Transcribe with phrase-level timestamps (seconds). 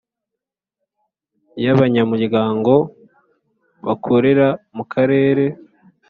[1.63, 2.73] Y abanyamuryango
[3.85, 5.45] bakorera mu karere